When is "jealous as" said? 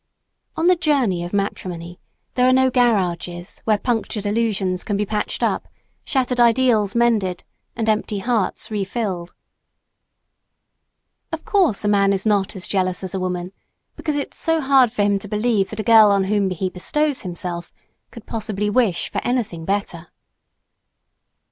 12.65-13.13